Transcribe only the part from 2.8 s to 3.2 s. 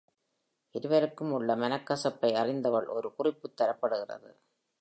என்ற